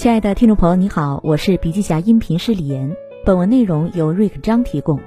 [0.00, 2.90] 亲爱的听众朋友，你好，我是笔记侠音频师李岩。
[3.22, 4.98] 本文内容由瑞克张提供，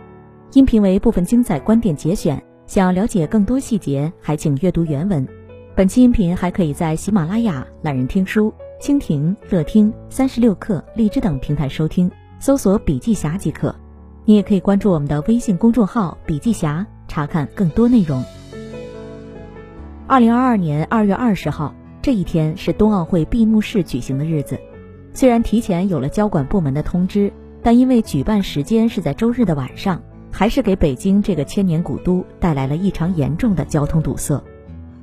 [0.52, 2.40] 音频为部分精彩观点节选。
[2.68, 5.28] 想要了解更多细节，还请阅读原文。
[5.76, 13.76] 本期音频还可以在喜马拉雅、懒人听书、蜻蜓、乐听、三十六课、荔枝等平台收听，搜索“笔记侠”即可。
[14.26, 18.24] 你也可以关注我们的微信公众号“笔记侠”，查看更多内容。
[20.06, 24.56] 二零二二年二月二十号这一天是冬奥会闭幕式举行的日子。
[25.14, 27.32] 虽然提前有了交管部门的通知，
[27.62, 34.44] 但因为举办时间是在周日的晚上，还是给北京这个千年古都带来了异常严重的交通堵塞。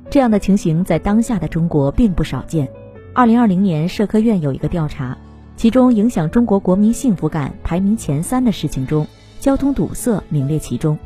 [0.09, 2.67] 这样的情形在当下的中国并不少见。
[3.13, 5.17] 二零二零年社科院有一个调查，
[5.55, 9.07] 其中影响中国国民幸福感排名前三的事情中，
[9.39, 10.97] 交通堵塞名列其中。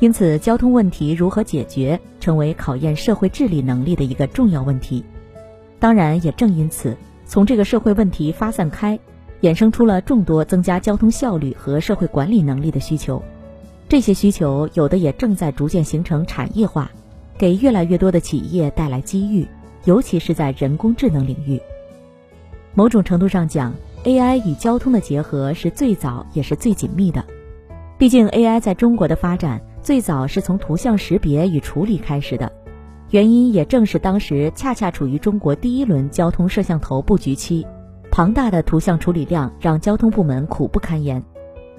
[0.00, 5.02] 因此，交通问题如何解决，成为考验社会治理能力的一个重要问题。
[5.78, 6.94] 当然，也正因此。
[7.26, 8.98] 从这个社会问题发散开，
[9.40, 13.22] 衍生出了众多增加交通效率和社会管理能力的需求。
[13.88, 16.90] 这些需求有的也正在逐渐形成产业化，
[17.36, 19.46] 给越来越多的企业带来机遇，
[19.84, 21.60] 尤其是在人工智能领域。
[22.74, 23.72] 某种程度上讲
[24.04, 27.24] ，AI 与交通的结合是最早也是最紧密的。
[27.96, 32.50] 毕竟，AI 在中国的发展最早是从图像识别与处理开始的。
[33.10, 37.64] 原因也正是当时恰恰处于中国第一轮交通摄像头布局期，
[38.10, 41.22] 庞大的图像处理量让交通部门苦不堪言，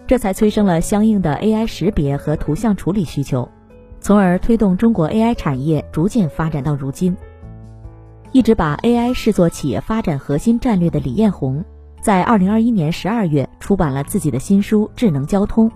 [0.07, 3.49] 这才催生了相应的 AI 识别和图像处理需求，
[3.99, 7.15] 从而推动中国 AI 产业逐渐发展到如今。
[8.31, 11.63] 一直把 AI 视作企业发展核心战略的李彦宏，
[12.01, 15.69] 在二零二一年十二月出版了自己的新书《智能交通》。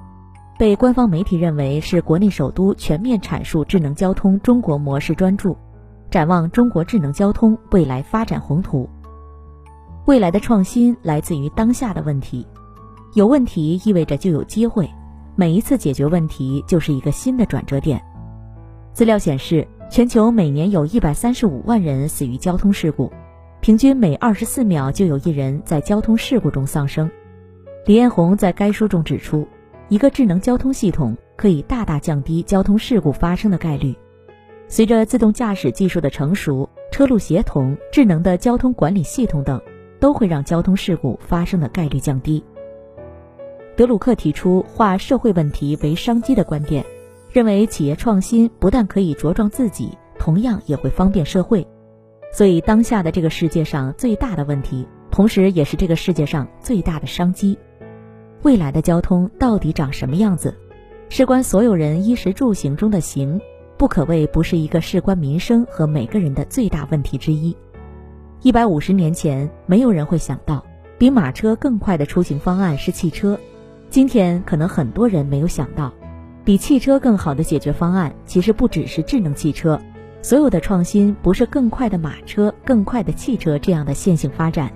[0.60, 5.56] 被官方媒体认为是国内首都全面阐述智能交通中国模式专著，
[6.12, 8.90] 展望中国智能交通未来发展宏图。
[10.06, 12.46] 未来的创新来自于当下的问题，
[13.14, 14.86] 有问题意味着就有机会，
[15.38, 18.04] 每一次解决问题就是一个新的转折点。
[18.92, 23.10] 资料显示，全球每年有一百三十五万人死于交通事故，
[23.62, 27.10] 平均每二十四秒就有一人在交通事故中丧生。
[27.86, 29.48] 李彦宏在该书中指出。
[29.90, 33.96] 一个智能交通系统可以大大降低交通事故发生的概率。
[34.68, 39.60] 随着自动驾驶技术的成熟，车路协同、智能的交通管理系统等，
[40.00, 42.44] 都会让交通事故发生的概率降低。
[43.76, 46.86] 德鲁克提出化社会问题为商机的观点，
[47.32, 51.66] 认为企业创新不但可以茁壮自己，同样也会方便社会。
[52.32, 57.58] 所以，当下的这个世界上最大的问题，同时也是这个世界上最大的商机。
[58.42, 60.56] 未来的交通到底长什么样子？
[61.10, 63.42] 事关所有人衣食住行中的行，
[63.78, 67.56] 不可谓不是一个事关民生和每个人的最大问题之一。
[68.42, 70.64] 一百五十年前，没有人会想到
[70.98, 73.38] 比马车更快的出行方案是汽车。
[73.90, 75.94] 今天，可能很多人没有想到，
[76.46, 79.78] 比汽车更好的解决方案其实不只是智能汽车。
[80.22, 84.72] 所有的创新不是更快的马车、更快的汽车这样的线性发展。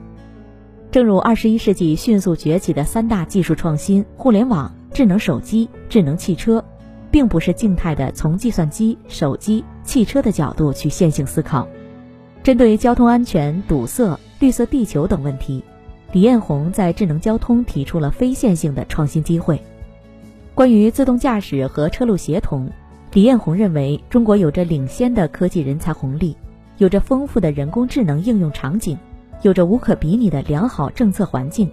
[0.93, 6.63] 正如二十一世纪迅速崛起的三大技术创新——互联网、智能手机、智能汽车，
[7.09, 11.67] 并不是静态的从计算机、手机、汽车的角度去线性思考。
[12.43, 15.63] 针对交通安全、堵塞、绿色地球等问题，
[16.11, 19.59] 李彦宏在智能交通提出了非线性的创新机会。
[20.53, 22.69] 关于自动驾驶和车路协同，
[23.13, 26.37] 李彦宏认为中国有着领先的科技人才红利，
[26.77, 28.95] 有着丰富的人工智能应用场景。
[29.43, 31.69] 有着无可比拟的良好政策环境，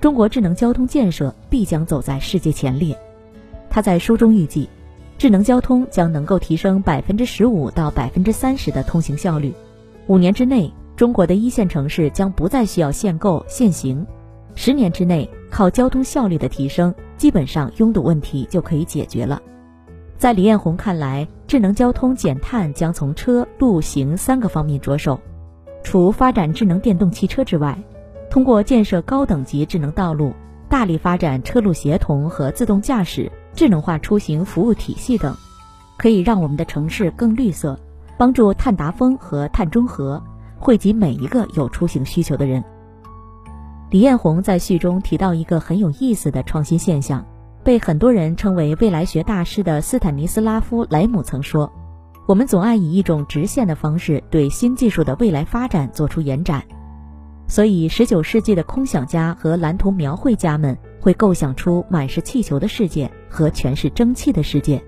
[0.00, 2.98] 中国智能交通建设必将走在世界前列。
[3.70, 4.68] 他在书中预计，
[5.18, 9.54] 智能交通将能够提升百分之十五到百分之三十的通行效率。
[10.08, 14.04] 五年之内，中国的一线城市将不再需要限购限行。
[14.56, 19.40] 十年之内，靠交通效率的提升，基本上拥堵问题就可以解决了。
[20.18, 25.20] 在李彦宏看来，智能交通减碳将从车、路、行三个方面着手。
[25.92, 27.76] 除发展智能电动汽车之外，
[28.30, 30.32] 通过建设高等级智能道路，
[30.66, 35.36] 大力发展车路协同和自动驾驶、智能化出行服务体系等，
[35.98, 37.78] 可以让我们的城市更绿色，
[38.16, 40.22] 帮助碳达峰和碳中和，
[40.58, 42.64] 惠及每一个有出行需求的人。
[43.90, 47.22] 李彦宏在序中提到一个很有意思的创新现象，
[47.62, 51.70] 被很多人称为未来学大师的斯坦尼斯拉夫·莱姆曾说。
[52.26, 56.62] 我们总爱以一种直线的方式对新技术的未来发展做出延展，
[57.48, 64.82] 所以十九世纪的空想家和蓝图描绘家们会构想出满是气球的世界和全是蒸汽的世界。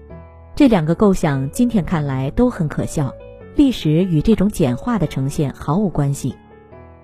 [0.55, 3.13] 这两个构想今天看来都很可笑，
[3.57, 6.37] 历史与这种简化的呈现毫无关系。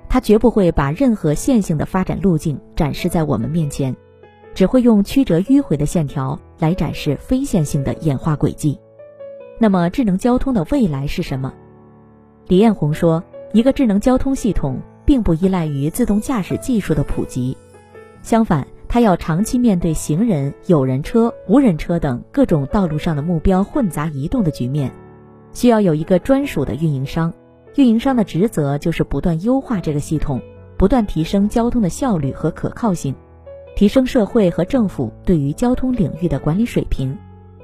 [0.09, 3.95] 它绝不会把任何线性的发展路径展示在我们面前，
[4.55, 8.79] 只会用曲折迂回的线条来展示非线性的演化轨迹。
[9.63, 11.53] 那么，智能交通的未来是什么？
[12.49, 13.23] 李彦宏说，
[13.53, 17.55] 一个智能交通系统并不依赖于自动驾驶技术的普及，
[18.23, 24.91] 相反，它要长期面对行人、有人车、无人车等各种道路上的目标混杂移动的局面，
[25.53, 27.31] 需要有一个专属的运营商。
[27.77, 30.41] 运营商的职责就是不断优化这个系统，
[30.79, 33.15] 不断提升交通的效率和可靠性，
[33.77, 37.15] 提升社会和政府对于交通领域的管理水平。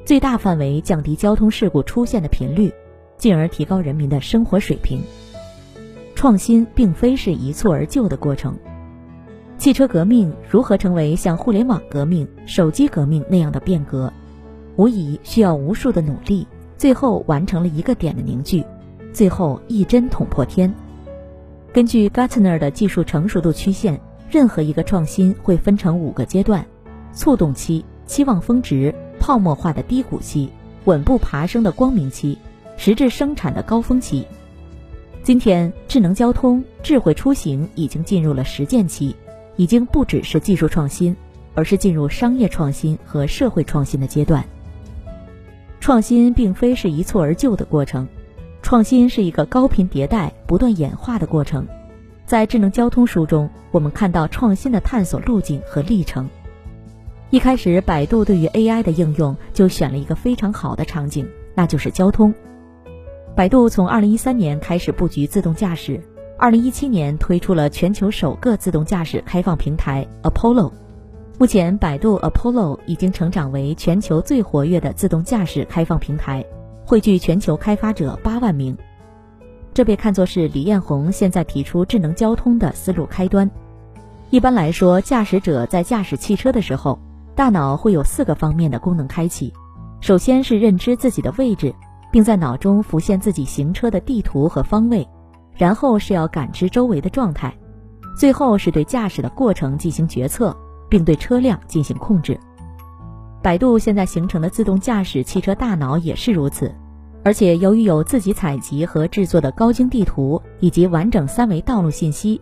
[0.07, 2.73] 最大范围降低交通事故出现的频率，
[3.19, 5.03] 进而提高人民的生活水平。
[6.15, 8.57] 创新并非是一蹴而就的过程。
[9.59, 14.13] 汽车革命如何成为像互联网革命、手机革命那样的变革，
[14.77, 16.47] 无疑需要无数的努力，
[16.79, 18.65] 最后完成了一个点的凝聚，
[19.13, 20.73] 最后一针捅破天。
[21.73, 24.01] 根据 Gartner 的技术成熟度曲线，
[24.31, 26.65] 任何一个创新会分成五个阶段：
[27.13, 28.95] 促动期、期望峰值。
[29.27, 30.49] 泡沫化的低谷期，
[30.85, 32.39] 稳步爬升的光明期，
[32.77, 34.25] 实质生产的高峰期。
[35.25, 39.17] 今天，智能交通、智慧出行已经进入了实践期，
[39.57, 41.17] 已经不只是技术创新，
[41.57, 44.45] 而是进入商业创新和社会创新的阶段。
[45.81, 48.07] 创新并非是一蹴而就的过程，
[48.63, 51.67] 创新是一个高频迭代、不断演化的过程。
[52.27, 56.31] 在智能交通书中，我们看到创新的探索路径和历程。
[57.31, 62.33] 一开始，百度对于 AI 的应用就选了一个非常好的场景，那就是交通。
[63.35, 66.01] 百度从2013年开始布局自动驾驶
[66.39, 70.71] ，2017年推出了全球首个自动驾驶开放平台 Apollo。
[71.37, 76.47] 目前，百度 Apollo 已经成长为全球最活跃的自动驾驶开放平台，
[76.85, 78.79] 汇聚全球开发者八万名。
[79.75, 83.51] 这被看作是李彦宏现在提出智能交通的思路开端。
[84.31, 86.97] 一般来说，驾驶者在驾驶汽车的时候。
[87.37, 89.53] 大脑会有四个方面的功能开启，
[90.01, 91.75] 首先是认知自己的位置，
[92.11, 95.07] 并在脑中浮现自己行车的地图和方位，
[95.55, 97.55] 然后是要感知周围的状态，
[98.17, 100.57] 最后是对驾驶的过程进行决策，
[100.89, 102.41] 并对车辆进行控制。
[103.43, 106.75] 百度现在形成的自动驾驶汽车大脑也是如此，
[107.23, 112.41] 而且由于有自己采集和制作的高精地图以及完整三维道路信息。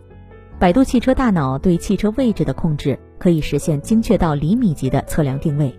[0.57, 5.73] 百度汽车大脑对汽车位置的控制可以实现精确到厘米级的测量定位，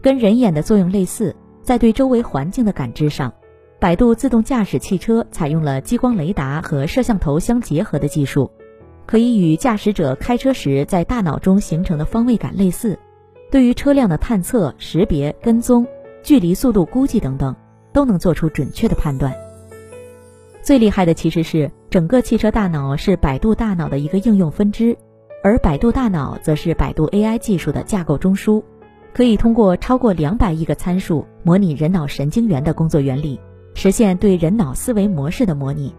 [0.00, 1.34] 跟人眼的作用类似。
[1.62, 3.32] 在对周围环境的感知上，
[3.80, 8.50] 百度自动驾驶汽车采用了激光雷达和摄像头相结合的技术，
[9.06, 12.98] 可以与驾驶者开车时在大脑中形成的方位感类似。
[13.50, 15.86] 对于车辆的探测、识别、跟踪、
[16.22, 17.56] 距离、速度估计等等，
[17.94, 19.32] 都能做出准确的判断。
[20.60, 24.96] 最厉害的其实是整个汽车大脑是百度大脑的一个应用分支，
[25.44, 28.62] 而百度大脑则是百度 AI 技术的架构中枢，
[29.12, 33.38] 可以通过超过两百亿个参数模拟人脑神经元的工作原理，
[33.74, 35.94] 实现对人脑思维模式的模拟。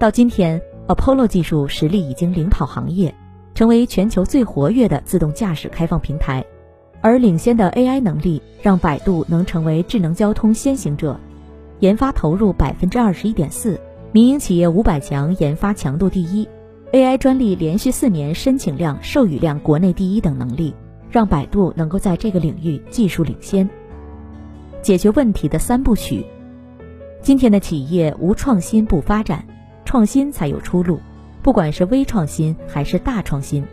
[0.00, 3.14] 到今天，Apollo 技术实力已经领跑行业，
[3.54, 6.44] 成为全球最活跃的自动驾驶开放平台，
[7.00, 11.16] 而领先的 AI 能力让百度能成为智能交通先行者。
[11.78, 13.78] 研发投入百分之二十一点四，
[14.10, 16.48] 民营企业五百强研发强度第一
[16.92, 20.74] ，AI 专利连续四年申请量、授予量国内第一等能力，
[21.10, 23.68] 让百度能够在这个领域技术领先。
[24.82, 26.24] 解决问题的三部曲。
[27.20, 29.44] 今天的企业无创新不发展，
[29.84, 31.00] 创新才有出路。
[31.42, 33.64] 不管是微创新还是大创新，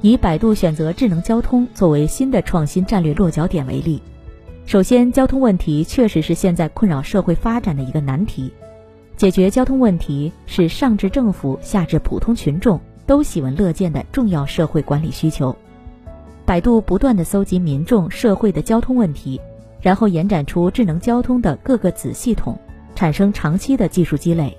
[0.00, 4.00] 以百度选择智能交通作为新的创新战略落脚点为例。
[4.64, 8.52] 首先，交通问题确实是现在困扰社会发展的一个难题。
[9.16, 15.54] 解决交通问题是上至政府、下至普通群众都喜闻乐见的重要社会管理需求。
[16.44, 19.40] 百度不断地搜集民众、社会的交通问题，
[19.80, 22.58] 然后延展出智能交通的各个子系统，
[22.94, 24.56] 产生长期的技术积累。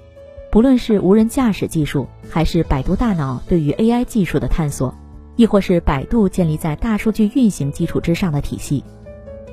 [0.49, 4.95] 不论是无人驾驶技术，还是百度大脑对于 AI 技术的探索，
[5.35, 8.81] 亦或是百度建立在大数据运行基础之上的体系。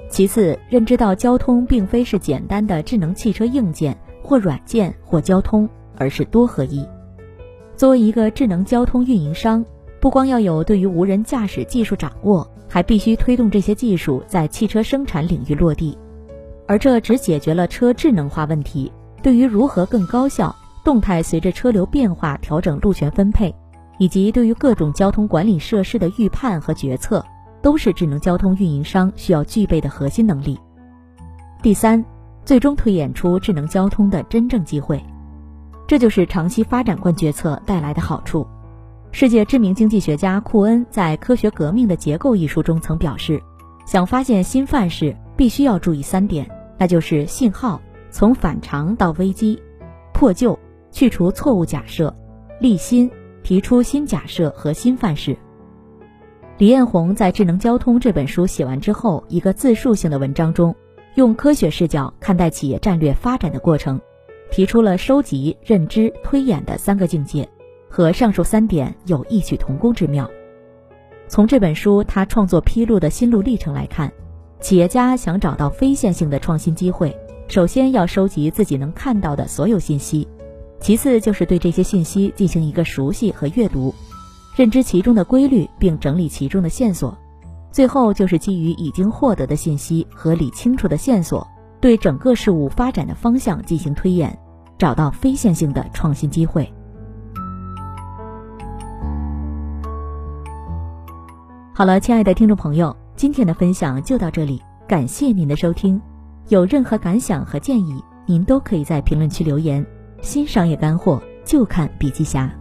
[0.09, 6.87] 其次，认知到交通并非是简单的智能汽车硬件或软件或交通，而是多合一。
[7.76, 9.64] 作为一个智能交通运营商，
[10.00, 15.99] 不光要有对于无人驾驶技术掌握，还必须推动这些技术在汽车生产领域落地。
[16.67, 18.91] 而这只解决了车智能化问题，
[19.23, 23.55] 对于如何更高效、动态随着车流变化调整路权分配，
[23.99, 27.25] 以及对于各种交通管理设施的预判和决策。
[27.62, 30.59] 都是智能交通运营商需要具备的核心能力。
[31.62, 32.05] 第三，
[32.45, 35.03] 最终推演出智能交通的真正机会。
[35.87, 38.47] 这就是长期发展观决策带来的好处。
[39.11, 43.43] 世界知名经济学家库恩在《科学革命的结构》一书中曾表示，
[43.85, 47.79] 想发现新范式，必须要注意三点，那就是信号，
[48.11, 49.61] 从反常到危机，
[50.15, 50.59] 破旧，
[50.91, 52.15] 去除错误假设，
[52.59, 53.11] 立新，
[53.43, 55.37] 提出新假设和新范式。
[56.57, 60.75] 李彦宏在《智能交通》这本书写完之后，一个自述性的文章中，
[61.14, 64.00] 用科学视角看待企业战略发展的过程，
[64.50, 67.49] 提出了收集、认知、推演的三个境界。
[67.95, 70.26] 和上述三点有异曲同工之妙。
[71.28, 74.11] 从这本书他创作披露的心路历程来看，
[74.61, 77.14] 企业家想找到非线性的创新机会，
[77.49, 80.26] 首先要收集自己能看到的所有信息，
[80.81, 83.95] 其次就是对这些信息进行一个熟悉和阅读，
[84.57, 87.19] 认知其中的规律并整理其中的线索，
[87.73, 91.49] 最后就是基于已经获得的信息和理清楚的线索，
[91.81, 94.38] 对整个事物发展的方向进行推演，
[94.76, 96.71] 找到非线性的创新机会。
[101.73, 105.99] 好了，亲爱的听众朋友，今天的分享就到这里，感谢您的收听。
[106.49, 109.85] 有任何感想和建议，您都可以在评论区留言。
[110.21, 112.52] 新商业干货就看笔记侠，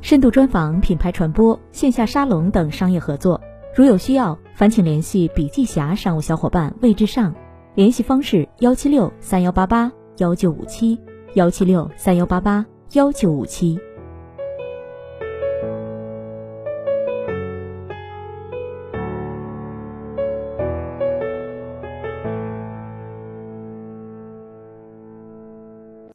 [0.00, 3.40] 深度专访、品牌传播、线下沙龙等商业合作，
[3.76, 7.34] 如有需要，烦请联系笔记侠商务小伙伴魏志尚，
[7.74, 10.96] 联系方式：幺七六三幺八八幺九五七，
[11.34, 13.76] 幺七六三幺八八幺九五七。